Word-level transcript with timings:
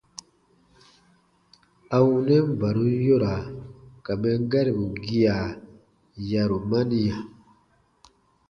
A 1.95 1.97
wunɛn 2.07 2.45
barum 2.59 2.91
yoraa 3.07 3.43
ka 4.05 4.11
mɛn 4.21 4.37
garibu 4.51 4.85
gia, 5.05 5.35
yarumaniya. 6.29 7.17